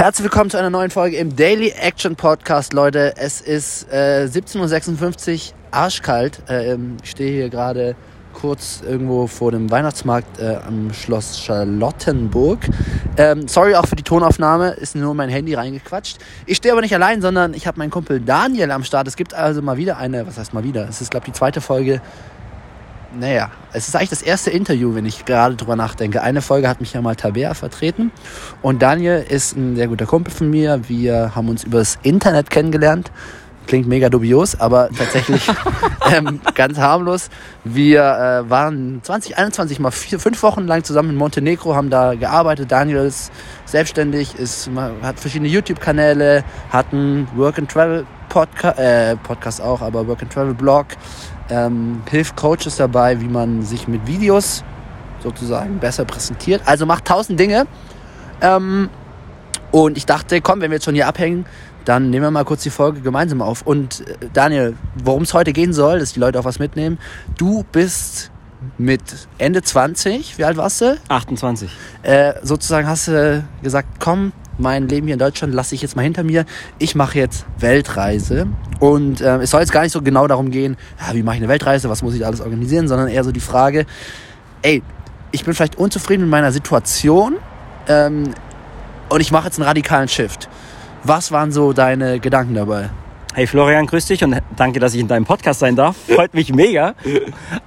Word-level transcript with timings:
Herzlich 0.00 0.24
willkommen 0.24 0.48
zu 0.48 0.56
einer 0.56 0.70
neuen 0.70 0.90
Folge 0.90 1.18
im 1.18 1.36
Daily 1.36 1.74
Action 1.78 2.16
Podcast, 2.16 2.72
Leute. 2.72 3.12
Es 3.18 3.42
ist 3.42 3.86
äh, 3.92 4.26
17.56 4.32 5.50
Uhr, 5.50 5.54
arschkalt. 5.72 6.40
Äh, 6.48 6.78
ich 7.04 7.10
stehe 7.10 7.30
hier 7.32 7.50
gerade 7.50 7.94
kurz 8.32 8.80
irgendwo 8.82 9.26
vor 9.26 9.52
dem 9.52 9.70
Weihnachtsmarkt 9.70 10.40
äh, 10.40 10.56
am 10.66 10.90
Schloss 10.94 11.38
Charlottenburg. 11.38 12.60
Ähm, 13.18 13.46
sorry 13.46 13.74
auch 13.74 13.86
für 13.86 13.96
die 13.96 14.02
Tonaufnahme, 14.02 14.70
ist 14.70 14.96
nur 14.96 15.12
mein 15.12 15.28
Handy 15.28 15.52
reingequatscht. 15.52 16.16
Ich 16.46 16.56
stehe 16.56 16.72
aber 16.72 16.80
nicht 16.80 16.94
allein, 16.94 17.20
sondern 17.20 17.52
ich 17.52 17.66
habe 17.66 17.78
meinen 17.78 17.90
Kumpel 17.90 18.20
Daniel 18.20 18.70
am 18.70 18.84
Start. 18.84 19.06
Es 19.06 19.16
gibt 19.16 19.34
also 19.34 19.60
mal 19.60 19.76
wieder 19.76 19.98
eine, 19.98 20.26
was 20.26 20.38
heißt 20.38 20.54
mal 20.54 20.64
wieder? 20.64 20.88
Es 20.88 21.02
ist, 21.02 21.10
glaube 21.10 21.26
ich, 21.26 21.32
die 21.34 21.38
zweite 21.38 21.60
Folge 21.60 22.00
naja, 23.18 23.50
es 23.72 23.88
ist 23.88 23.96
eigentlich 23.96 24.10
das 24.10 24.22
erste 24.22 24.50
Interview, 24.50 24.94
wenn 24.94 25.06
ich 25.06 25.24
gerade 25.24 25.56
drüber 25.56 25.76
nachdenke. 25.76 26.22
Eine 26.22 26.42
Folge 26.42 26.68
hat 26.68 26.80
mich 26.80 26.92
ja 26.92 27.00
mal 27.02 27.16
Tabea 27.16 27.54
vertreten 27.54 28.12
und 28.62 28.82
Daniel 28.82 29.24
ist 29.28 29.56
ein 29.56 29.76
sehr 29.76 29.88
guter 29.88 30.06
Kumpel 30.06 30.32
von 30.32 30.50
mir. 30.50 30.88
Wir 30.88 31.34
haben 31.34 31.48
uns 31.48 31.64
übers 31.64 31.98
Internet 32.02 32.50
kennengelernt. 32.50 33.10
Klingt 33.70 33.86
mega 33.86 34.08
dubios, 34.08 34.58
aber 34.58 34.88
tatsächlich 34.90 35.46
ähm, 36.12 36.40
ganz 36.56 36.76
harmlos. 36.76 37.30
Wir 37.62 38.00
äh, 38.00 38.50
waren 38.50 38.98
2021 39.00 39.78
mal 39.78 39.92
vier, 39.92 40.18
fünf 40.18 40.42
Wochen 40.42 40.66
lang 40.66 40.82
zusammen 40.82 41.10
in 41.10 41.14
Montenegro, 41.14 41.76
haben 41.76 41.88
da 41.88 42.16
gearbeitet. 42.16 42.72
Daniel 42.72 43.04
ist 43.04 43.30
selbstständig, 43.66 44.34
ist, 44.34 44.68
hat 45.02 45.20
verschiedene 45.20 45.48
YouTube-Kanäle, 45.48 46.42
hat 46.70 46.86
einen 46.90 47.28
Work-and-Travel-Podcast, 47.36 48.76
äh, 48.76 49.14
Podcast 49.14 49.62
auch, 49.62 49.82
aber 49.82 50.04
Work-and-Travel-Blog 50.08 50.86
ähm, 51.48 52.02
hilft 52.10 52.34
Coaches 52.34 52.74
dabei, 52.74 53.20
wie 53.20 53.28
man 53.28 53.62
sich 53.62 53.86
mit 53.86 54.04
Videos 54.04 54.64
sozusagen 55.22 55.78
besser 55.78 56.04
präsentiert. 56.04 56.62
Also 56.66 56.86
macht 56.86 57.04
tausend 57.04 57.38
Dinge. 57.38 57.68
Ähm, 58.40 58.88
und 59.70 59.96
ich 59.96 60.06
dachte, 60.06 60.40
komm, 60.40 60.60
wenn 60.60 60.72
wir 60.72 60.78
jetzt 60.78 60.84
schon 60.86 60.94
hier 60.94 61.06
abhängen, 61.06 61.46
dann 61.90 62.08
nehmen 62.08 62.26
wir 62.26 62.30
mal 62.30 62.44
kurz 62.44 62.62
die 62.62 62.70
Folge 62.70 63.00
gemeinsam 63.00 63.42
auf. 63.42 63.62
Und 63.62 64.06
äh, 64.06 64.28
Daniel, 64.32 64.76
worum 65.02 65.22
es 65.22 65.34
heute 65.34 65.52
gehen 65.52 65.72
soll, 65.72 65.98
dass 65.98 66.12
die 66.12 66.20
Leute 66.20 66.38
auch 66.38 66.44
was 66.44 66.60
mitnehmen. 66.60 67.00
Du 67.36 67.64
bist 67.72 68.30
mit 68.78 69.02
Ende 69.38 69.60
20, 69.60 70.38
wie 70.38 70.44
alt 70.44 70.56
warst 70.56 70.82
du? 70.82 70.96
28. 71.08 71.68
Äh, 72.04 72.34
sozusagen 72.44 72.86
hast 72.86 73.08
du 73.08 73.44
gesagt, 73.60 73.88
komm, 73.98 74.32
mein 74.56 74.86
Leben 74.86 75.08
hier 75.08 75.14
in 75.14 75.18
Deutschland 75.18 75.52
lasse 75.52 75.74
ich 75.74 75.82
jetzt 75.82 75.96
mal 75.96 76.02
hinter 76.02 76.22
mir. 76.22 76.44
Ich 76.78 76.94
mache 76.94 77.18
jetzt 77.18 77.44
Weltreise. 77.58 78.46
Und 78.78 79.20
äh, 79.20 79.38
es 79.38 79.50
soll 79.50 79.58
jetzt 79.58 79.72
gar 79.72 79.82
nicht 79.82 79.90
so 79.90 80.00
genau 80.00 80.28
darum 80.28 80.52
gehen, 80.52 80.76
ja, 81.04 81.12
wie 81.12 81.24
mache 81.24 81.38
ich 81.38 81.42
eine 81.42 81.48
Weltreise, 81.48 81.88
was 81.88 82.02
muss 82.02 82.14
ich 82.14 82.24
alles 82.24 82.40
organisieren, 82.40 82.86
sondern 82.86 83.08
eher 83.08 83.24
so 83.24 83.32
die 83.32 83.40
Frage, 83.40 83.84
ey, 84.62 84.80
ich 85.32 85.44
bin 85.44 85.54
vielleicht 85.54 85.76
unzufrieden 85.76 86.20
mit 86.20 86.30
meiner 86.30 86.52
Situation 86.52 87.38
ähm, 87.88 88.30
und 89.08 89.20
ich 89.20 89.32
mache 89.32 89.46
jetzt 89.46 89.58
einen 89.58 89.66
radikalen 89.66 90.06
Shift. 90.06 90.48
Was 91.04 91.32
waren 91.32 91.50
so 91.50 91.72
deine 91.72 92.20
Gedanken 92.20 92.54
dabei? 92.54 92.90
Hey 93.34 93.46
Florian, 93.46 93.86
grüß 93.86 94.06
dich 94.06 94.22
und 94.22 94.36
danke, 94.56 94.80
dass 94.80 94.92
ich 94.92 95.00
in 95.00 95.08
deinem 95.08 95.24
Podcast 95.24 95.60
sein 95.60 95.76
darf. 95.76 95.96
Freut 96.14 96.34
mich 96.34 96.52
mega. 96.52 96.94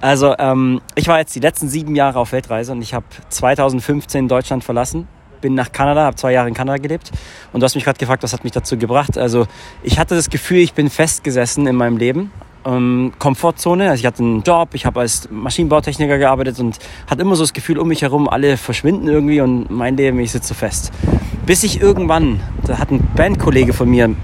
Also 0.00 0.34
ähm, 0.38 0.80
ich 0.94 1.08
war 1.08 1.18
jetzt 1.18 1.34
die 1.34 1.40
letzten 1.40 1.68
sieben 1.68 1.96
Jahre 1.96 2.18
auf 2.18 2.32
Weltreise 2.32 2.72
und 2.72 2.82
ich 2.82 2.94
habe 2.94 3.06
2015 3.30 4.28
Deutschland 4.28 4.62
verlassen 4.62 5.08
bin 5.44 5.54
nach 5.54 5.72
Kanada, 5.72 6.04
habe 6.04 6.16
zwei 6.16 6.32
Jahre 6.32 6.48
in 6.48 6.54
Kanada 6.54 6.78
gelebt. 6.78 7.10
Und 7.52 7.60
du 7.60 7.64
hast 7.64 7.74
mich 7.74 7.84
gerade 7.84 7.98
gefragt, 7.98 8.22
was 8.22 8.32
hat 8.32 8.44
mich 8.44 8.54
dazu 8.54 8.78
gebracht. 8.78 9.18
Also 9.18 9.46
ich 9.82 9.98
hatte 9.98 10.14
das 10.14 10.30
Gefühl, 10.30 10.60
ich 10.60 10.72
bin 10.72 10.88
festgesessen 10.88 11.66
in 11.66 11.76
meinem 11.76 11.98
Leben. 11.98 12.32
Ähm, 12.64 13.12
Komfortzone, 13.18 13.90
also 13.90 14.00
ich 14.00 14.06
hatte 14.06 14.22
einen 14.22 14.42
Job, 14.42 14.70
ich 14.72 14.86
habe 14.86 15.00
als 15.00 15.28
Maschinenbautechniker 15.30 16.16
gearbeitet 16.16 16.60
und 16.60 16.78
hatte 17.06 17.20
immer 17.20 17.36
so 17.36 17.42
das 17.42 17.52
Gefühl, 17.52 17.78
um 17.78 17.88
mich 17.88 18.00
herum, 18.00 18.26
alle 18.26 18.56
verschwinden 18.56 19.06
irgendwie 19.06 19.42
und 19.42 19.70
mein 19.70 19.98
Leben, 19.98 20.18
ich 20.18 20.32
sitze 20.32 20.48
so 20.48 20.54
fest. 20.54 20.90
Bis 21.46 21.62
ich 21.62 21.80
irgendwann, 21.80 22.40
da 22.66 22.78
hat 22.78 22.90
ein 22.90 23.06
Bandkollege 23.14 23.72
von 23.74 23.90
mir 23.90 24.14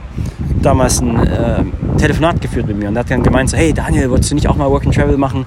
damals 0.62 1.00
ein 1.00 1.16
äh, 1.18 1.64
Telefonat 1.98 2.40
geführt 2.40 2.66
mit 2.66 2.78
mir 2.78 2.88
und 2.88 2.98
hat 2.98 3.10
dann 3.10 3.22
gemeint, 3.22 3.50
so, 3.50 3.56
hey 3.56 3.72
Daniel, 3.72 4.10
wolltest 4.10 4.30
du 4.30 4.34
nicht 4.34 4.48
auch 4.48 4.56
mal 4.56 4.70
Work 4.70 4.86
and 4.86 4.94
Travel 4.94 5.18
machen? 5.18 5.46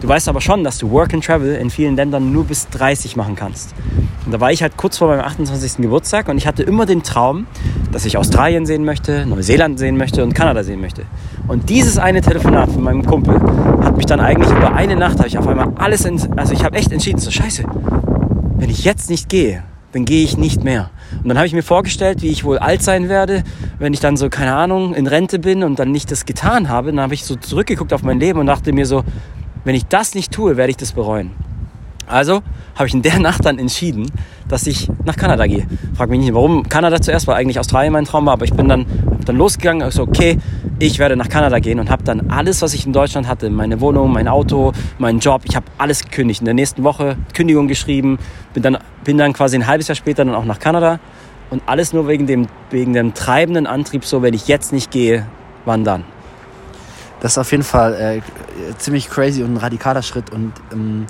Du 0.00 0.08
weißt 0.08 0.28
aber 0.28 0.42
schon, 0.42 0.64
dass 0.64 0.76
du 0.76 0.90
Work 0.90 1.14
and 1.14 1.24
Travel 1.24 1.54
in 1.54 1.70
vielen 1.70 1.96
Ländern 1.96 2.30
nur 2.30 2.44
bis 2.44 2.68
30 2.68 3.16
machen 3.16 3.36
kannst. 3.36 3.74
Und 4.26 4.32
da 4.32 4.40
war 4.40 4.52
ich 4.52 4.62
halt 4.62 4.76
kurz 4.76 4.98
vor 4.98 5.08
meinem 5.08 5.20
28. 5.20 5.78
Geburtstag 5.78 6.28
und 6.28 6.36
ich 6.36 6.46
hatte 6.46 6.62
immer 6.62 6.84
den 6.84 7.02
Traum, 7.02 7.46
dass 7.90 8.04
ich 8.04 8.18
Australien 8.18 8.66
sehen 8.66 8.84
möchte, 8.84 9.24
Neuseeland 9.24 9.78
sehen 9.78 9.96
möchte 9.96 10.22
und 10.22 10.34
Kanada 10.34 10.62
sehen 10.62 10.80
möchte. 10.80 11.04
Und 11.48 11.70
dieses 11.70 11.98
eine 11.98 12.20
Telefonat 12.20 12.70
von 12.70 12.82
meinem 12.82 13.04
Kumpel 13.04 13.40
hat 13.82 13.96
mich 13.96 14.06
dann 14.06 14.20
eigentlich 14.20 14.50
über 14.50 14.74
eine 14.74 14.96
Nacht, 14.96 15.18
habe 15.18 15.28
ich 15.28 15.38
auf 15.38 15.46
einmal 15.46 15.72
alles, 15.76 16.04
also 16.04 16.52
ich 16.52 16.64
habe 16.64 16.76
echt 16.76 16.92
entschieden, 16.92 17.18
so 17.18 17.30
scheiße, 17.30 17.64
wenn 18.56 18.68
ich 18.68 18.84
jetzt 18.84 19.08
nicht 19.08 19.28
gehe, 19.28 19.62
dann 19.92 20.04
gehe 20.04 20.24
ich 20.24 20.36
nicht 20.36 20.64
mehr. 20.64 20.90
Und 21.24 21.30
dann 21.30 21.38
habe 21.38 21.46
ich 21.46 21.54
mir 21.54 21.62
vorgestellt, 21.62 22.20
wie 22.20 22.28
ich 22.28 22.44
wohl 22.44 22.58
alt 22.58 22.82
sein 22.82 23.08
werde, 23.08 23.44
wenn 23.78 23.94
ich 23.94 24.00
dann 24.00 24.18
so, 24.18 24.28
keine 24.28 24.54
Ahnung, 24.54 24.94
in 24.94 25.06
Rente 25.06 25.38
bin 25.38 25.64
und 25.64 25.78
dann 25.78 25.90
nicht 25.90 26.10
das 26.10 26.26
getan 26.26 26.68
habe. 26.68 26.90
Dann 26.90 27.00
habe 27.00 27.14
ich 27.14 27.24
so 27.24 27.34
zurückgeguckt 27.34 27.94
auf 27.94 28.02
mein 28.02 28.20
Leben 28.20 28.38
und 28.38 28.46
dachte 28.46 28.74
mir 28.74 28.84
so, 28.84 29.04
wenn 29.64 29.74
ich 29.74 29.86
das 29.86 30.14
nicht 30.14 30.32
tue, 30.32 30.58
werde 30.58 30.68
ich 30.68 30.76
das 30.76 30.92
bereuen. 30.92 31.30
Also 32.06 32.42
habe 32.74 32.88
ich 32.88 32.92
in 32.92 33.00
der 33.00 33.18
Nacht 33.20 33.46
dann 33.46 33.58
entschieden, 33.58 34.12
dass 34.48 34.66
ich 34.66 34.90
nach 35.06 35.16
Kanada 35.16 35.46
gehe. 35.46 35.66
Frag 35.94 36.10
mich 36.10 36.20
nicht, 36.20 36.34
warum 36.34 36.68
Kanada 36.68 37.00
zuerst, 37.00 37.26
weil 37.26 37.36
eigentlich 37.36 37.58
Australien 37.58 37.94
mein 37.94 38.04
Traum 38.04 38.26
war, 38.26 38.34
aber 38.34 38.44
ich 38.44 38.52
bin 38.52 38.68
dann, 38.68 38.84
dann 39.24 39.36
losgegangen, 39.36 39.82
also 39.82 40.02
okay, 40.02 40.36
ich 40.78 40.98
werde 40.98 41.16
nach 41.16 41.30
Kanada 41.30 41.58
gehen 41.58 41.80
und 41.80 41.88
habe 41.88 42.02
dann 42.02 42.30
alles, 42.30 42.60
was 42.60 42.74
ich 42.74 42.84
in 42.84 42.92
Deutschland 42.92 43.28
hatte, 43.28 43.48
meine 43.48 43.80
Wohnung, 43.80 44.12
mein 44.12 44.28
Auto, 44.28 44.72
meinen 44.98 45.20
Job, 45.20 45.42
ich 45.44 45.56
habe 45.56 45.66
alles 45.78 46.04
gekündigt. 46.04 46.40
In 46.40 46.44
der 46.44 46.54
nächsten 46.54 46.84
Woche 46.84 47.16
Kündigung 47.32 47.68
geschrieben, 47.68 48.18
bin 48.52 48.62
dann, 48.62 48.76
bin 49.04 49.16
dann 49.16 49.32
quasi 49.32 49.56
ein 49.56 49.66
halbes 49.66 49.88
Jahr 49.88 49.96
später 49.96 50.24
dann 50.24 50.34
auch 50.34 50.44
nach 50.44 50.58
Kanada 50.58 51.00
und 51.54 51.62
alles 51.66 51.92
nur 51.92 52.08
wegen 52.08 52.26
dem, 52.26 52.48
wegen 52.70 52.92
dem 52.94 53.14
treibenden 53.14 53.68
Antrieb, 53.68 54.04
so 54.04 54.22
wenn 54.22 54.34
ich 54.34 54.48
jetzt 54.48 54.72
nicht 54.72 54.90
gehe, 54.90 55.24
wann 55.64 55.84
dann? 55.84 56.02
Das 57.20 57.32
ist 57.32 57.38
auf 57.38 57.52
jeden 57.52 57.62
Fall 57.62 57.94
äh, 57.94 58.20
ziemlich 58.76 59.08
crazy 59.08 59.44
und 59.44 59.54
ein 59.54 59.56
radikaler 59.56 60.02
Schritt. 60.02 60.30
Und 60.30 60.52
ähm, 60.72 61.06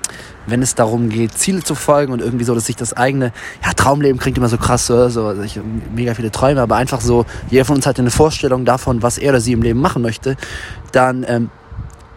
wenn 0.47 0.61
es 0.61 0.75
darum 0.75 1.09
geht, 1.09 1.33
Ziele 1.33 1.63
zu 1.63 1.75
folgen 1.75 2.13
und 2.13 2.21
irgendwie 2.21 2.45
so, 2.45 2.55
dass 2.55 2.67
sich 2.67 2.77
das 2.77 2.93
eigene, 2.93 3.33
ja, 3.65 3.73
Traumleben 3.73 4.21
klingt 4.21 4.37
immer 4.37 4.51
so 4.51 4.59
krass, 4.59 4.87
so, 4.87 5.09
so 5.09 5.27
also 5.27 5.43
ich 5.43 5.59
mega 5.95 6.15
viele 6.15 6.31
Träume, 6.31 6.61
aber 6.61 6.77
einfach 6.77 7.01
so, 7.01 7.25
jeder 7.51 7.65
von 7.65 7.77
uns 7.77 7.87
hat 7.87 7.99
eine 7.99 8.11
Vorstellung 8.11 8.67
davon, 8.67 9.03
was 9.03 9.17
er 9.17 9.31
oder 9.31 9.41
sie 9.41 9.53
im 9.53 9.63
Leben 9.63 9.81
machen 9.81 10.03
möchte, 10.03 10.37
dann 10.93 11.25
ähm, 11.27 11.51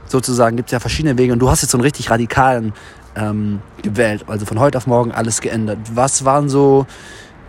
sozusagen 0.05 0.57
gibt 0.57 0.67
es 0.67 0.73
ja 0.73 0.81
verschiedene 0.81 1.17
Wege 1.17 1.31
und 1.31 1.39
du 1.39 1.49
hast 1.49 1.61
jetzt 1.61 1.71
so 1.71 1.77
einen 1.77 1.83
richtig 1.83 2.11
radikalen 2.11 2.73
ähm, 3.15 3.61
gewählt, 3.81 4.25
also 4.27 4.45
von 4.45 4.59
heute 4.59 4.77
auf 4.77 4.85
morgen 4.85 5.11
alles 5.11 5.41
geändert. 5.41 5.79
Was 5.94 6.23
waren 6.25 6.49
so, 6.49 6.85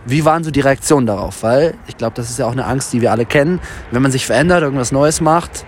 wie 0.05 0.25
waren 0.25 0.43
so 0.43 0.51
die 0.51 0.61
Reaktionen 0.61 1.05
darauf? 1.05 1.43
Weil 1.43 1.75
ich 1.87 1.97
glaube, 1.97 2.13
das 2.15 2.29
ist 2.29 2.39
ja 2.39 2.45
auch 2.45 2.51
eine 2.51 2.65
Angst, 2.65 2.93
die 2.93 3.01
wir 3.01 3.11
alle 3.11 3.25
kennen. 3.25 3.59
Wenn 3.91 4.01
man 4.01 4.11
sich 4.11 4.25
verändert, 4.25 4.63
irgendwas 4.63 4.91
Neues 4.91 5.21
macht, 5.21 5.65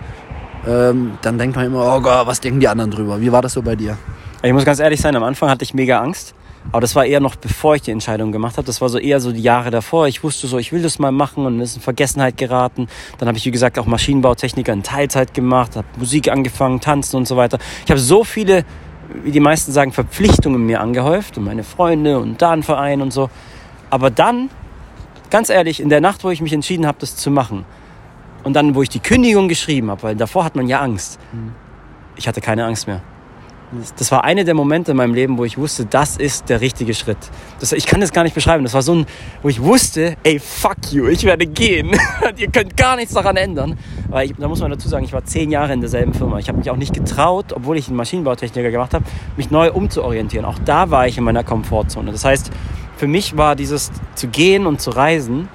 ähm, 0.66 1.18
dann 1.22 1.38
denkt 1.38 1.56
man 1.56 1.66
immer, 1.66 1.96
oh 1.96 2.00
Gott, 2.00 2.26
was 2.26 2.40
denken 2.40 2.60
die 2.60 2.68
anderen 2.68 2.90
drüber? 2.90 3.20
Wie 3.20 3.32
war 3.32 3.42
das 3.42 3.52
so 3.52 3.62
bei 3.62 3.76
dir? 3.76 3.96
Ich 4.42 4.52
muss 4.52 4.64
ganz 4.64 4.80
ehrlich 4.80 5.00
sein, 5.00 5.14
am 5.14 5.22
Anfang 5.22 5.48
hatte 5.48 5.64
ich 5.64 5.74
mega 5.74 6.00
Angst. 6.00 6.34
Aber 6.70 6.80
das 6.80 6.94
war 6.94 7.04
eher 7.04 7.20
noch 7.20 7.34
bevor 7.34 7.74
ich 7.74 7.82
die 7.82 7.90
Entscheidung 7.90 8.30
gemacht 8.30 8.56
habe. 8.56 8.66
Das 8.66 8.80
war 8.80 8.88
so 8.88 8.98
eher 8.98 9.18
so 9.18 9.32
die 9.32 9.42
Jahre 9.42 9.70
davor. 9.70 10.06
Ich 10.06 10.22
wusste 10.22 10.46
so, 10.46 10.58
ich 10.58 10.72
will 10.72 10.82
das 10.82 10.98
mal 10.98 11.10
machen 11.10 11.44
und 11.44 11.60
ist 11.60 11.76
in 11.76 11.82
Vergessenheit 11.82 12.36
geraten. 12.36 12.86
Dann 13.18 13.28
habe 13.28 13.36
ich, 13.36 13.44
wie 13.44 13.50
gesagt, 13.50 13.78
auch 13.78 13.86
Maschinenbautechniker 13.86 14.72
in 14.72 14.82
Teilzeit 14.84 15.34
gemacht, 15.34 15.76
habe 15.76 15.86
Musik 15.96 16.30
angefangen, 16.30 16.80
tanzen 16.80 17.16
und 17.16 17.26
so 17.26 17.36
weiter. 17.36 17.58
Ich 17.84 17.90
habe 17.90 18.00
so 18.00 18.22
viele, 18.22 18.64
wie 19.24 19.32
die 19.32 19.40
meisten 19.40 19.72
sagen, 19.72 19.92
Verpflichtungen 19.92 20.64
mir 20.64 20.80
angehäuft 20.80 21.36
und 21.36 21.44
meine 21.44 21.64
Freunde 21.64 22.18
und 22.18 22.40
da 22.40 22.52
ein 22.52 22.62
Verein 22.62 23.02
und 23.02 23.12
so. 23.12 23.28
Aber 23.92 24.10
dann, 24.10 24.48
ganz 25.28 25.50
ehrlich, 25.50 25.78
in 25.78 25.90
der 25.90 26.00
Nacht, 26.00 26.24
wo 26.24 26.30
ich 26.30 26.40
mich 26.40 26.54
entschieden 26.54 26.86
habe, 26.86 26.96
das 26.98 27.14
zu 27.14 27.30
machen, 27.30 27.66
und 28.42 28.54
dann, 28.54 28.74
wo 28.74 28.80
ich 28.80 28.88
die 28.88 29.00
Kündigung 29.00 29.48
geschrieben 29.48 29.90
habe, 29.90 30.02
weil 30.02 30.16
davor 30.16 30.46
hat 30.46 30.56
man 30.56 30.66
ja 30.66 30.80
Angst. 30.80 31.20
Mhm. 31.30 31.52
Ich 32.16 32.26
hatte 32.26 32.40
keine 32.40 32.64
Angst 32.64 32.86
mehr. 32.86 33.02
Das 33.98 34.10
war 34.10 34.24
einer 34.24 34.44
der 34.44 34.54
Momente 34.54 34.92
in 34.92 34.96
meinem 34.96 35.12
Leben, 35.12 35.36
wo 35.36 35.44
ich 35.44 35.58
wusste, 35.58 35.84
das 35.84 36.16
ist 36.16 36.48
der 36.48 36.62
richtige 36.62 36.94
Schritt. 36.94 37.18
Das, 37.60 37.72
ich 37.72 37.84
kann 37.84 38.00
das 38.00 38.12
gar 38.12 38.22
nicht 38.22 38.34
beschreiben. 38.34 38.64
Das 38.64 38.72
war 38.72 38.82
so 38.82 38.94
ein, 38.94 39.06
wo 39.42 39.48
ich 39.48 39.62
wusste, 39.62 40.16
ey, 40.22 40.38
fuck 40.38 40.90
you, 40.90 41.06
ich 41.08 41.24
werde 41.24 41.46
gehen. 41.46 41.90
Ihr 42.36 42.50
könnt 42.50 42.76
gar 42.76 42.96
nichts 42.96 43.12
daran 43.12 43.36
ändern. 43.36 43.78
Weil 44.08 44.30
ich, 44.30 44.36
da 44.38 44.48
muss 44.48 44.60
man 44.60 44.70
dazu 44.70 44.88
sagen, 44.88 45.04
ich 45.04 45.12
war 45.12 45.24
zehn 45.24 45.50
Jahre 45.50 45.74
in 45.74 45.80
derselben 45.80 46.14
Firma. 46.14 46.38
Ich 46.38 46.48
habe 46.48 46.58
mich 46.58 46.70
auch 46.70 46.76
nicht 46.76 46.94
getraut, 46.94 47.52
obwohl 47.54 47.76
ich 47.76 47.88
einen 47.88 47.96
Maschinenbautechniker 47.96 48.70
gemacht 48.70 48.94
habe, 48.94 49.04
mich 49.36 49.50
neu 49.50 49.70
umzuorientieren. 49.70 50.46
Auch 50.46 50.58
da 50.64 50.90
war 50.90 51.06
ich 51.06 51.18
in 51.18 51.24
meiner 51.24 51.44
Komfortzone. 51.44 52.10
Das 52.10 52.24
heißt, 52.24 52.50
für 53.02 53.08
mich 53.08 53.36
war 53.36 53.56
dieses 53.56 53.90
zu 54.14 54.28
gehen 54.28 54.64
und 54.64 54.80
zu 54.80 54.90
reisen, 54.90 55.48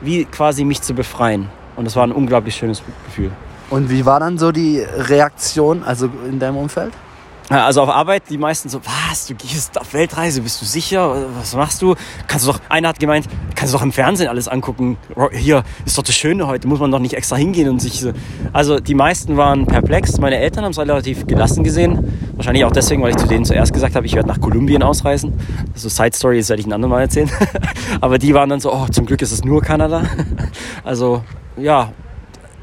wie 0.00 0.24
quasi 0.24 0.64
mich 0.64 0.80
zu 0.80 0.94
befreien. 0.94 1.50
Und 1.76 1.84
das 1.84 1.94
war 1.94 2.06
ein 2.06 2.10
unglaublich 2.10 2.54
schönes 2.54 2.82
Gefühl. 3.04 3.32
Und 3.68 3.90
wie 3.90 4.06
war 4.06 4.18
dann 4.18 4.38
so 4.38 4.50
die 4.50 4.78
Reaktion, 4.80 5.82
also 5.82 6.08
in 6.26 6.38
deinem 6.38 6.56
Umfeld? 6.56 6.94
Also 7.50 7.82
auf 7.82 7.90
Arbeit, 7.90 8.24
die 8.30 8.38
meisten 8.38 8.70
so, 8.70 8.80
was, 8.82 9.26
du 9.26 9.34
gehst 9.34 9.78
auf 9.78 9.92
Weltreise, 9.92 10.40
bist 10.40 10.60
du 10.62 10.64
sicher? 10.64 11.26
Was 11.38 11.54
machst 11.54 11.82
du? 11.82 11.96
Kannst 12.28 12.46
du 12.46 12.52
doch, 12.52 12.60
einer 12.70 12.88
hat 12.88 12.98
gemeint, 12.98 13.28
kannst 13.54 13.74
du 13.74 13.78
doch 13.78 13.84
im 13.84 13.92
Fernsehen 13.92 14.28
alles 14.28 14.48
angucken. 14.48 14.96
Hier 15.32 15.64
ist 15.84 15.98
doch 15.98 16.02
das 16.02 16.16
Schöne 16.16 16.46
heute, 16.46 16.66
muss 16.66 16.80
man 16.80 16.90
doch 16.90 16.98
nicht 16.98 17.12
extra 17.12 17.36
hingehen 17.36 17.68
und 17.68 17.80
sich 17.80 18.00
so. 18.00 18.12
Also 18.54 18.80
die 18.80 18.94
meisten 18.94 19.36
waren 19.36 19.66
perplex. 19.66 20.16
Meine 20.18 20.38
Eltern 20.38 20.64
haben 20.64 20.72
es 20.72 20.78
relativ 20.78 21.26
gelassen 21.26 21.62
gesehen. 21.62 22.25
Wahrscheinlich 22.36 22.64
auch 22.64 22.72
deswegen, 22.72 23.02
weil 23.02 23.10
ich 23.10 23.16
zu 23.16 23.26
denen 23.26 23.44
zuerst 23.44 23.72
gesagt 23.72 23.96
habe, 23.96 24.04
ich 24.04 24.14
werde 24.14 24.28
nach 24.28 24.40
Kolumbien 24.40 24.82
ausreisen. 24.82 25.32
Also 25.72 25.88
Side 25.88 26.14
Story, 26.14 26.38
das 26.38 26.50
werde 26.50 26.60
ich 26.60 26.66
ein 26.66 26.72
andermal 26.72 27.00
erzählen. 27.00 27.30
Aber 28.00 28.18
die 28.18 28.34
waren 28.34 28.50
dann 28.50 28.60
so, 28.60 28.72
oh, 28.72 28.86
zum 28.88 29.06
Glück 29.06 29.22
ist 29.22 29.32
es 29.32 29.44
nur 29.44 29.62
Kanada. 29.62 30.02
Also 30.84 31.24
ja, 31.56 31.90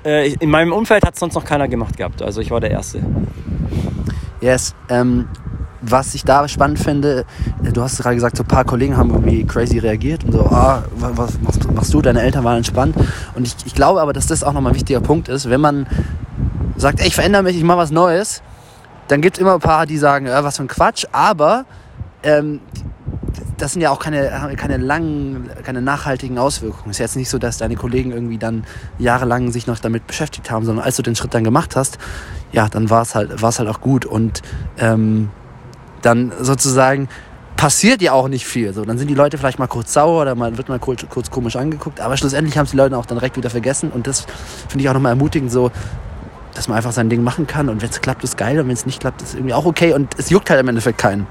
äh, 0.06 0.31
in 0.36 0.50
meinem 0.50 0.72
Umfeld 0.72 1.06
hat 1.06 1.16
es 1.16 1.20
sonst 1.20 1.34
noch 1.34 1.44
keiner 1.44 1.68
gemacht 1.68 1.98
gehabt. 1.98 2.22
Also 2.22 2.40
ich 2.40 2.52
war 2.52 2.62
der 2.62 2.72
Erste. 2.72 3.02
Yes. 4.40 4.74
Ähm, 4.88 5.28
was 5.81 6.16
ich 6.16 6.24
da 6.24 6.48
spannend 6.48 6.80
finde, 6.80 7.25
äh, 7.64 7.72
du 7.72 7.81
hast 7.81 7.98
gerade 8.02 8.16
gesagt, 8.16 8.38
so 8.38 8.44
ein 8.44 8.48
paar 8.48 8.64
Kollegen 8.64 8.96
haben 8.96 9.10
irgendwie 9.10 9.44
crazy 9.44 9.80
reagiert 9.80 10.24
und 10.24 10.31
so, 10.31 10.46
ah, 10.46 10.84
was 10.96 11.40
machst 11.42 11.64
du, 11.64 11.72
machst 11.72 11.94
du? 11.94 12.02
Deine 12.02 12.22
Eltern 12.22 12.44
waren 12.44 12.58
entspannt. 12.58 12.96
Und 13.36 13.46
ich, 13.46 13.56
ich 13.66 13.75
glaube 13.75 14.02
aber, 14.02 14.14
dass 14.14 14.28
das 14.28 14.44
auch 14.44 14.54
nochmal 14.54 14.72
ein 14.72 14.75
wichtiger 14.75 15.02
Punkt 15.02 15.28
ist, 15.28 15.50
wenn 15.50 15.60
man 15.60 15.88
sagt, 16.78 17.02
ey, 17.02 17.08
ich 17.08 17.16
verändere 17.16 17.44
mich, 17.44 17.58
ich 17.58 17.64
mache 17.64 17.80
was 17.80 17.92
Neues, 17.92 18.42
dann 19.13 19.21
gibt 19.21 19.38
es 19.38 19.42
immer 19.42 19.54
ein 19.54 19.60
paar, 19.60 19.86
die 19.86 20.00
sagen, 20.00 20.25
ja, 20.25 20.44
was 20.44 20.57
für 20.57 20.63
ein 20.63 20.68
Quatsch, 20.68 21.06
aber 21.12 21.65
ähm, 22.24 22.62
das 23.60 23.74
sind 23.74 23.83
ja 23.83 23.92
auch 23.92 24.00
keine, 24.00 24.56
keine 24.57 24.77
langen, 24.77 25.51
keine 25.63 25.83
nachhaltigen 25.83 26.39
Auswirkungen. 26.39 26.89
Es 26.89 26.95
ist 26.95 27.00
jetzt 27.00 27.15
nicht 27.15 27.30
so, 27.30 27.38
dass 27.38 27.60
deine 27.60 27.75
Kollegen 27.75 28.12
irgendwie 28.12 28.39
dann 28.39 28.63
jahrelang 28.98 29.51
sich 29.51 29.68
noch 29.68 29.77
damit 29.77 30.07
beschäftigt 30.07 30.50
haben, 30.50 30.65
sondern 30.65 30.83
als 30.83 30.95
du 30.95 31.04
den 31.04 31.15
Schritt 31.15 31.36
dann 31.36 31.44
gemacht 31.44 31.75
hast, 31.75 32.00
ja, 32.54 32.68
dann 32.69 32.89
war 32.89 33.04
es 33.04 33.13
halt, 33.13 33.39
war's 33.44 33.60
halt 33.60 33.69
auch 33.69 33.81
gut. 33.81 34.04
Und 34.07 34.42
ähm, 34.80 35.30
dann 36.01 36.31
sozusagen 36.42 37.07
passiert 37.56 38.01
ja 38.01 38.13
auch 38.13 38.27
nicht 38.27 38.48
viel. 38.48 38.74
So, 38.74 38.83
dann 38.83 38.98
sind 38.98 39.10
die 39.10 39.13
Leute 39.13 39.38
vielleicht 39.38 39.60
mal 39.60 39.68
kurz 39.68 39.94
sauer 39.94 40.24
oder 40.24 40.33
man 40.33 40.57
wird 40.57 40.69
mal 40.69 40.80
kurz, 40.80 41.06
kurz 41.07 41.30
komisch 41.30 41.56
angeguckt, 41.56 42.01
aber 42.01 42.18
schlussendlich 42.18 42.57
haben 42.57 42.65
es 42.65 42.71
die 42.71 42.77
Leute 42.77 42.98
auch 42.98 43.06
dann 43.06 43.19
direkt 43.19 43.38
wieder 43.38 43.51
vergessen. 43.51 43.92
Und 43.92 44.07
das 44.07 44.25
finde 44.69 44.83
ich 44.83 44.89
auch 44.89 44.95
nochmal 44.95 45.12
ermutigend, 45.12 45.51
so, 45.51 45.69
dass 46.56 46.68
man 46.68 46.78
einfach 46.78 46.92
sein 46.92 47.10
Ding 47.10 47.24
machen 47.24 47.48
kann. 47.48 47.70
Und 47.70 47.82
wenn 47.82 47.90
es 47.90 48.02
klappt, 48.02 48.24
ist 48.24 48.38
geil. 48.38 48.60
Und 48.60 48.68
wenn 48.68 48.74
es 48.74 48.86
nicht 48.86 49.00
klappt, 49.00 49.22
ist 49.22 49.36
irgendwie 49.36 49.54
auch 49.54 49.66
okay. 49.66 49.94
Und 49.94 50.18
es 50.18 50.30
juckt 50.30 50.50
halt 50.50 50.60
im 50.60 50.68
Endeffekt 50.68 50.98
keinen. 50.98 51.28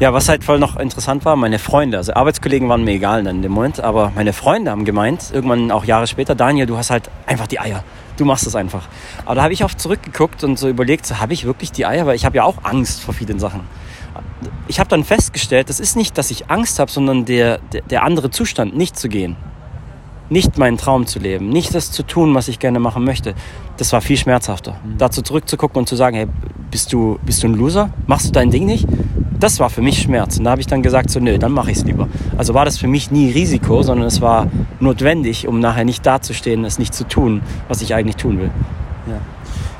Ja, 0.00 0.12
was 0.12 0.28
halt 0.28 0.44
voll 0.44 0.60
noch 0.60 0.76
interessant 0.76 1.24
war, 1.24 1.34
meine 1.34 1.58
Freunde, 1.58 1.96
also 1.96 2.14
Arbeitskollegen 2.14 2.68
waren 2.68 2.84
mir 2.84 2.92
egal 2.92 3.26
in 3.26 3.42
dem 3.42 3.50
Moment, 3.50 3.80
aber 3.80 4.12
meine 4.14 4.32
Freunde 4.32 4.70
haben 4.70 4.84
gemeint, 4.84 5.32
irgendwann 5.32 5.72
auch 5.72 5.84
Jahre 5.84 6.06
später, 6.06 6.36
Daniel, 6.36 6.66
du 6.66 6.76
hast 6.76 6.90
halt 6.90 7.10
einfach 7.26 7.48
die 7.48 7.58
Eier. 7.58 7.82
Du 8.16 8.24
machst 8.24 8.46
es 8.46 8.54
einfach. 8.54 8.86
Aber 9.24 9.34
da 9.34 9.42
habe 9.42 9.52
ich 9.52 9.64
oft 9.64 9.80
zurückgeguckt 9.80 10.44
und 10.44 10.56
so 10.56 10.68
überlegt, 10.68 11.04
so, 11.04 11.18
habe 11.18 11.32
ich 11.32 11.44
wirklich 11.44 11.72
die 11.72 11.84
Eier? 11.84 12.06
Weil 12.06 12.14
ich 12.14 12.24
habe 12.24 12.36
ja 12.36 12.44
auch 12.44 12.58
Angst 12.62 13.02
vor 13.02 13.12
vielen 13.12 13.40
Sachen. 13.40 13.62
Ich 14.68 14.78
habe 14.78 14.88
dann 14.88 15.02
festgestellt, 15.02 15.68
das 15.68 15.80
ist 15.80 15.96
nicht, 15.96 16.16
dass 16.16 16.30
ich 16.30 16.48
Angst 16.48 16.78
habe, 16.78 16.92
sondern 16.92 17.24
der, 17.24 17.58
der, 17.72 17.82
der 17.82 18.04
andere 18.04 18.30
Zustand, 18.30 18.76
nicht 18.76 18.96
zu 18.96 19.08
gehen 19.08 19.36
nicht 20.30 20.58
meinen 20.58 20.76
Traum 20.76 21.06
zu 21.06 21.18
leben, 21.18 21.48
nicht 21.48 21.74
das 21.74 21.90
zu 21.90 22.02
tun, 22.02 22.34
was 22.34 22.48
ich 22.48 22.58
gerne 22.58 22.80
machen 22.80 23.04
möchte, 23.04 23.34
das 23.76 23.92
war 23.92 24.00
viel 24.00 24.16
schmerzhafter. 24.16 24.72
Mhm. 24.72 24.98
Dazu 24.98 25.22
zurückzugucken 25.22 25.80
und 25.80 25.88
zu 25.88 25.96
sagen, 25.96 26.16
hey, 26.16 26.26
bist 26.70 26.92
du, 26.92 27.18
bist 27.24 27.42
du 27.42 27.48
ein 27.48 27.54
Loser? 27.54 27.90
Machst 28.06 28.28
du 28.28 28.32
dein 28.32 28.50
Ding 28.50 28.66
nicht? 28.66 28.86
Das 29.40 29.60
war 29.60 29.70
für 29.70 29.82
mich 29.82 30.02
Schmerz. 30.02 30.38
Und 30.38 30.44
da 30.44 30.50
habe 30.50 30.60
ich 30.60 30.66
dann 30.66 30.82
gesagt, 30.82 31.10
so, 31.10 31.20
nö, 31.20 31.38
dann 31.38 31.52
mache 31.52 31.70
ich 31.70 31.78
es 31.78 31.84
lieber. 31.84 32.08
Also 32.36 32.54
war 32.54 32.64
das 32.64 32.76
für 32.76 32.88
mich 32.88 33.10
nie 33.10 33.30
Risiko, 33.30 33.82
sondern 33.82 34.06
es 34.06 34.20
war 34.20 34.48
notwendig, 34.80 35.46
um 35.46 35.60
nachher 35.60 35.84
nicht 35.84 36.04
dazustehen, 36.04 36.64
es 36.64 36.78
nicht 36.78 36.92
zu 36.92 37.06
tun, 37.06 37.42
was 37.68 37.80
ich 37.80 37.94
eigentlich 37.94 38.16
tun 38.16 38.38
will. 38.38 38.50
Ja, 39.06 39.20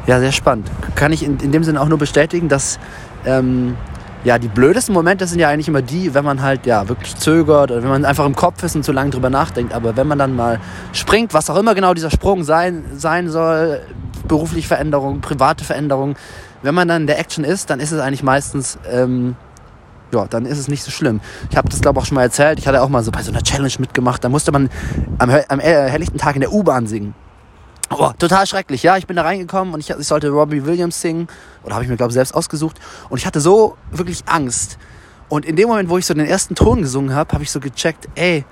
ja 0.06 0.20
sehr 0.20 0.32
spannend. 0.32 0.70
Kann 0.94 1.12
ich 1.12 1.24
in, 1.24 1.38
in 1.40 1.50
dem 1.50 1.64
Sinne 1.64 1.80
auch 1.80 1.88
nur 1.88 1.98
bestätigen, 1.98 2.48
dass 2.48 2.78
ähm, 3.26 3.76
ja, 4.24 4.38
die 4.38 4.48
blödesten 4.48 4.94
Momente 4.94 5.26
sind 5.26 5.38
ja 5.38 5.48
eigentlich 5.48 5.68
immer 5.68 5.82
die, 5.82 6.12
wenn 6.14 6.24
man 6.24 6.42
halt 6.42 6.66
ja 6.66 6.88
wirklich 6.88 7.16
zögert 7.16 7.70
oder 7.70 7.82
wenn 7.82 7.90
man 7.90 8.04
einfach 8.04 8.26
im 8.26 8.34
Kopf 8.34 8.62
ist 8.62 8.74
und 8.74 8.84
zu 8.84 8.92
lange 8.92 9.10
drüber 9.10 9.30
nachdenkt. 9.30 9.72
Aber 9.72 9.96
wenn 9.96 10.06
man 10.06 10.18
dann 10.18 10.34
mal 10.34 10.60
springt, 10.92 11.34
was 11.34 11.48
auch 11.50 11.56
immer 11.56 11.74
genau 11.74 11.94
dieser 11.94 12.10
Sprung 12.10 12.42
sein, 12.42 12.84
sein 12.96 13.28
soll, 13.28 13.80
berufliche 14.26 14.68
Veränderung, 14.68 15.20
private 15.20 15.64
Veränderung, 15.64 16.16
wenn 16.62 16.74
man 16.74 16.88
dann 16.88 17.02
in 17.02 17.06
der 17.06 17.18
Action 17.18 17.44
ist, 17.44 17.70
dann 17.70 17.78
ist 17.78 17.92
es 17.92 18.00
eigentlich 18.00 18.24
meistens, 18.24 18.78
ähm, 18.90 19.36
ja, 20.12 20.26
dann 20.26 20.46
ist 20.46 20.58
es 20.58 20.68
nicht 20.68 20.82
so 20.82 20.90
schlimm. 20.90 21.20
Ich 21.50 21.56
habe 21.56 21.68
das, 21.68 21.80
glaube 21.80 21.98
ich, 21.98 22.02
auch 22.02 22.06
schon 22.06 22.16
mal 22.16 22.22
erzählt. 22.22 22.58
Ich 22.58 22.66
hatte 22.66 22.82
auch 22.82 22.88
mal 22.88 23.04
so 23.04 23.12
bei 23.12 23.22
so 23.22 23.30
einer 23.30 23.42
Challenge 23.42 23.72
mitgemacht. 23.78 24.24
Da 24.24 24.28
musste 24.28 24.50
man 24.50 24.68
am, 25.18 25.30
am 25.48 25.60
helllichten 25.60 26.18
Tag 26.18 26.34
in 26.34 26.40
der 26.40 26.52
U-Bahn 26.52 26.86
singen. 26.86 27.14
Oh, 27.90 28.11
total 28.19 28.46
schrecklich, 28.46 28.82
ja. 28.82 28.96
Ich 28.96 29.06
bin 29.06 29.17
da 29.17 29.23
reingekommen 29.23 29.73
und 29.73 29.81
ich, 29.81 29.90
ich 29.90 30.06
sollte 30.06 30.29
Robbie 30.29 30.64
Williams 30.64 31.00
singen. 31.00 31.29
Oder 31.62 31.75
habe 31.75 31.85
ich 31.85 31.90
mir, 31.90 31.96
glaube 31.96 32.11
ich, 32.11 32.14
selbst 32.14 32.35
ausgesucht. 32.35 32.76
Und 33.08 33.19
ich 33.19 33.26
hatte 33.26 33.40
so 33.40 33.76
wirklich 33.90 34.23
Angst. 34.26 34.79
Und 35.29 35.44
in 35.44 35.56
dem 35.56 35.69
Moment, 35.69 35.88
wo 35.88 35.99
ich 35.99 36.06
so 36.06 36.14
den 36.14 36.26
ersten 36.26 36.55
Ton 36.55 36.82
gesungen 36.82 37.14
habe, 37.14 37.32
habe 37.32 37.43
ich 37.43 37.50
so 37.50 37.61
gecheckt, 37.61 38.08
ey, 38.14 38.44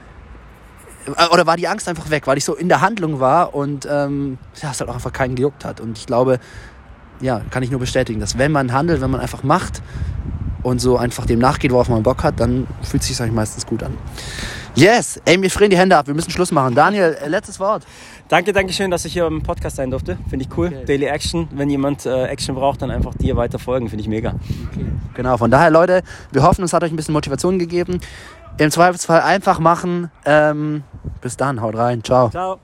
äh, 1.07 1.27
oder 1.33 1.47
war 1.47 1.57
die 1.57 1.69
Angst 1.69 1.89
einfach 1.89 2.11
weg, 2.11 2.27
weil 2.27 2.39
ich 2.39 2.45
so 2.45 2.55
in 2.55 2.69
der 2.69 2.81
Handlung 2.81 3.21
war 3.21 3.55
und 3.55 3.87
ähm, 3.91 4.39
ja, 4.61 4.71
es 4.71 4.81
halt 4.81 4.91
auch 4.91 4.95
einfach 4.95 5.13
keinen 5.13 5.35
gejuckt 5.35 5.65
hat. 5.65 5.81
Und 5.81 5.99
ich 5.99 6.07
glaube, 6.07 6.39
ja, 7.21 7.41
kann 7.51 7.63
ich 7.63 7.71
nur 7.71 7.81
bestätigen, 7.81 8.21
dass 8.21 8.39
wenn 8.39 8.53
man 8.53 8.73
handelt, 8.73 9.01
wenn 9.01 9.11
man 9.11 9.21
einfach 9.21 9.43
macht 9.43 9.83
und 10.63 10.81
so 10.81 10.99
einfach 10.99 11.27
dem 11.27 11.39
nachgeht, 11.39 11.73
worauf 11.73 11.89
man 11.89 12.03
Bock 12.03 12.23
hat, 12.23 12.41
dann 12.41 12.67
fühlt 12.83 13.03
es 13.03 13.09
sich 13.09 13.21
eigentlich 13.21 13.35
meistens 13.35 13.67
gut 13.67 13.83
an. 13.83 13.97
Yes, 14.77 15.19
ey, 15.25 15.41
wir 15.41 15.51
frieren 15.51 15.71
die 15.71 15.79
Hände 15.79 15.97
ab, 15.97 16.07
wir 16.07 16.13
müssen 16.13 16.31
Schluss 16.31 16.53
machen. 16.53 16.75
Daniel, 16.75 17.17
äh, 17.23 17.29
letztes 17.29 17.59
Wort. 17.59 17.87
Danke, 18.29 18.53
danke 18.53 18.75
schön, 18.75 18.91
dass 18.91 19.07
ich 19.07 19.15
hier 19.15 19.27
im 19.27 19.43
Podcast 19.43 19.77
sein 19.77 19.91
durfte. 19.91 20.19
Finde 20.29 20.45
ich 20.45 20.59
cool. 20.59 20.67
Okay. 20.67 20.85
Daily 20.85 21.07
Action. 21.07 21.49
Wenn 21.53 21.71
jemand 21.71 22.05
äh, 22.05 22.27
Action 22.27 22.55
braucht, 22.55 22.83
dann 22.83 22.91
einfach 22.91 23.15
dir 23.15 23.37
weiter 23.37 23.59
folgen. 23.59 23.89
Finde 23.89 24.03
ich 24.03 24.09
mega. 24.09 24.35
Okay. 24.71 24.85
Genau, 25.15 25.39
von 25.39 25.51
daher, 25.51 25.71
Leute, 25.71 26.03
wir 26.31 26.43
hoffen, 26.43 26.63
es 26.63 26.75
hat 26.75 26.85
euch 26.85 26.93
ein 26.93 26.97
bisschen 26.97 27.15
Motivation 27.15 27.59
gegeben. 27.59 28.01
Im 28.59 28.71
Zweifelsfall 28.71 29.23
einfach 29.23 29.61
machen. 29.61 30.11
Ähm, 30.27 30.83
bis 31.23 31.39
dann, 31.39 31.63
haut 31.63 31.75
rein. 31.75 32.05
Ciao. 32.05 32.29
Ciao. 32.29 32.59